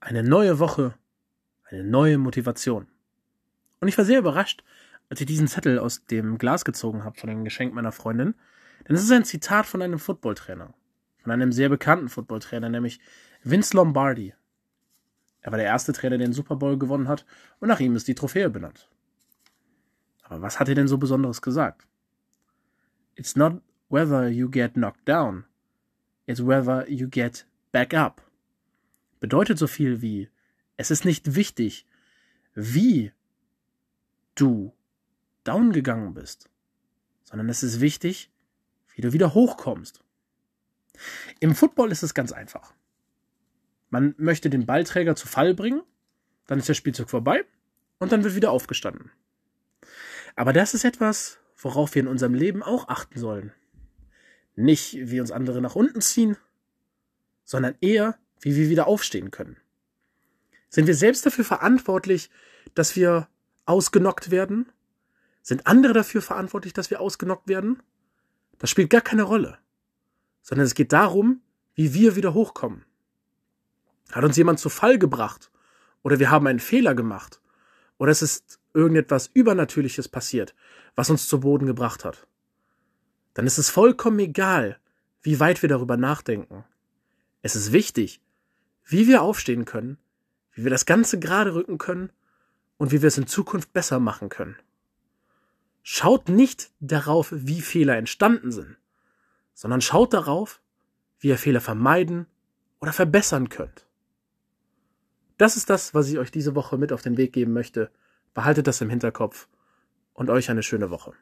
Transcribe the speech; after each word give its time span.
Eine 0.00 0.22
neue 0.22 0.60
Woche, 0.60 0.94
eine 1.64 1.82
neue 1.82 2.18
Motivation. 2.18 2.86
Und 3.80 3.88
ich 3.88 3.98
war 3.98 4.04
sehr 4.04 4.20
überrascht, 4.20 4.62
als 5.08 5.20
ich 5.20 5.26
diesen 5.26 5.48
Zettel 5.48 5.78
aus 5.78 6.04
dem 6.04 6.38
Glas 6.38 6.64
gezogen 6.64 7.04
habe 7.04 7.18
von 7.18 7.28
dem 7.28 7.44
Geschenk 7.44 7.74
meiner 7.74 7.90
Freundin. 7.90 8.34
Denn 8.86 8.94
es 8.94 9.02
ist 9.02 9.10
ein 9.10 9.24
Zitat 9.24 9.66
von 9.66 9.82
einem 9.82 9.98
Footballtrainer. 9.98 10.72
Von 11.22 11.32
einem 11.32 11.50
sehr 11.50 11.68
bekannten 11.68 12.08
Footballtrainer, 12.08 12.68
nämlich 12.68 13.00
Vince 13.42 13.76
Lombardi. 13.76 14.34
Er 15.40 15.50
war 15.50 15.58
der 15.58 15.66
erste 15.66 15.92
Trainer, 15.92 16.16
der 16.16 16.28
den 16.28 16.32
Super 16.32 16.56
Bowl 16.56 16.78
gewonnen 16.78 17.08
hat, 17.08 17.26
und 17.58 17.68
nach 17.68 17.80
ihm 17.80 17.96
ist 17.96 18.06
die 18.06 18.14
Trophäe 18.14 18.50
benannt. 18.50 18.88
Aber 20.22 20.42
was 20.42 20.60
hat 20.60 20.68
er 20.68 20.74
denn 20.74 20.88
so 20.88 20.98
Besonderes 20.98 21.42
gesagt? 21.42 21.86
It's 23.16 23.34
not 23.34 23.62
whether 23.88 24.28
you 24.28 24.48
get 24.48 24.74
knocked 24.74 25.08
down, 25.08 25.44
it's 26.26 26.40
whether 26.40 26.88
you 26.88 27.08
get 27.08 27.46
back 27.72 27.94
up 27.94 28.27
bedeutet 29.20 29.58
so 29.58 29.66
viel 29.66 30.02
wie, 30.02 30.30
es 30.76 30.90
ist 30.90 31.04
nicht 31.04 31.34
wichtig, 31.34 31.86
wie 32.54 33.12
du 34.34 34.72
down 35.44 35.72
gegangen 35.72 36.14
bist, 36.14 36.48
sondern 37.24 37.48
es 37.48 37.62
ist 37.62 37.80
wichtig, 37.80 38.30
wie 38.94 39.02
du 39.02 39.12
wieder 39.12 39.34
hochkommst. 39.34 40.02
Im 41.40 41.54
Football 41.54 41.92
ist 41.92 42.02
es 42.02 42.14
ganz 42.14 42.32
einfach. 42.32 42.74
Man 43.90 44.14
möchte 44.18 44.50
den 44.50 44.66
Ballträger 44.66 45.16
zu 45.16 45.26
Fall 45.26 45.54
bringen, 45.54 45.82
dann 46.46 46.58
ist 46.58 46.68
der 46.68 46.74
Spielzug 46.74 47.10
vorbei 47.10 47.44
und 47.98 48.12
dann 48.12 48.24
wird 48.24 48.34
wieder 48.34 48.50
aufgestanden. 48.50 49.10
Aber 50.36 50.52
das 50.52 50.74
ist 50.74 50.84
etwas, 50.84 51.38
worauf 51.56 51.94
wir 51.94 52.02
in 52.02 52.08
unserem 52.08 52.34
Leben 52.34 52.62
auch 52.62 52.88
achten 52.88 53.18
sollen. 53.18 53.52
Nicht, 54.54 54.94
wie 54.94 55.20
uns 55.20 55.30
andere 55.30 55.60
nach 55.60 55.74
unten 55.74 56.00
ziehen, 56.00 56.36
sondern 57.44 57.76
eher, 57.80 58.18
wie 58.40 58.56
wir 58.56 58.68
wieder 58.68 58.86
aufstehen 58.86 59.30
können. 59.30 59.56
Sind 60.68 60.86
wir 60.86 60.94
selbst 60.94 61.24
dafür 61.24 61.44
verantwortlich, 61.44 62.30
dass 62.74 62.96
wir 62.96 63.28
ausgenockt 63.64 64.30
werden? 64.30 64.70
Sind 65.42 65.66
andere 65.66 65.92
dafür 65.92 66.22
verantwortlich, 66.22 66.72
dass 66.72 66.90
wir 66.90 67.00
ausgenockt 67.00 67.48
werden? 67.48 67.82
Das 68.58 68.70
spielt 68.70 68.90
gar 68.90 69.00
keine 69.00 69.22
Rolle. 69.22 69.58
Sondern 70.42 70.66
es 70.66 70.74
geht 70.74 70.92
darum, 70.92 71.40
wie 71.74 71.94
wir 71.94 72.16
wieder 72.16 72.34
hochkommen. 72.34 72.84
Hat 74.12 74.24
uns 74.24 74.36
jemand 74.36 74.58
zu 74.58 74.68
Fall 74.68 74.98
gebracht? 74.98 75.50
Oder 76.02 76.18
wir 76.18 76.30
haben 76.30 76.46
einen 76.46 76.60
Fehler 76.60 76.94
gemacht? 76.94 77.40
Oder 77.98 78.12
es 78.12 78.22
ist 78.22 78.58
irgendetwas 78.74 79.28
Übernatürliches 79.32 80.08
passiert, 80.08 80.54
was 80.94 81.10
uns 81.10 81.28
zu 81.28 81.40
Boden 81.40 81.66
gebracht 81.66 82.04
hat? 82.04 82.26
Dann 83.34 83.46
ist 83.46 83.58
es 83.58 83.70
vollkommen 83.70 84.18
egal, 84.18 84.78
wie 85.22 85.40
weit 85.40 85.62
wir 85.62 85.68
darüber 85.68 85.96
nachdenken. 85.96 86.64
Es 87.42 87.56
ist 87.56 87.72
wichtig, 87.72 88.20
wie 88.88 89.06
wir 89.06 89.22
aufstehen 89.22 89.66
können, 89.66 89.98
wie 90.52 90.64
wir 90.64 90.70
das 90.70 90.86
Ganze 90.86 91.18
gerade 91.20 91.54
rücken 91.54 91.78
können 91.78 92.10
und 92.78 92.90
wie 92.90 93.02
wir 93.02 93.08
es 93.08 93.18
in 93.18 93.26
Zukunft 93.26 93.72
besser 93.72 94.00
machen 94.00 94.30
können. 94.30 94.56
Schaut 95.82 96.28
nicht 96.28 96.70
darauf, 96.80 97.28
wie 97.30 97.60
Fehler 97.60 97.96
entstanden 97.96 98.50
sind, 98.50 98.76
sondern 99.54 99.80
schaut 99.80 100.14
darauf, 100.14 100.60
wie 101.20 101.28
ihr 101.28 101.38
Fehler 101.38 101.60
vermeiden 101.60 102.26
oder 102.80 102.92
verbessern 102.92 103.48
könnt. 103.50 103.86
Das 105.36 105.56
ist 105.56 105.70
das, 105.70 105.94
was 105.94 106.08
ich 106.08 106.18
euch 106.18 106.30
diese 106.30 106.54
Woche 106.54 106.78
mit 106.78 106.92
auf 106.92 107.02
den 107.02 107.16
Weg 107.16 107.32
geben 107.32 107.52
möchte. 107.52 107.90
Behaltet 108.34 108.66
das 108.66 108.80
im 108.80 108.90
Hinterkopf 108.90 109.48
und 110.14 110.30
euch 110.30 110.50
eine 110.50 110.62
schöne 110.62 110.90
Woche. 110.90 111.12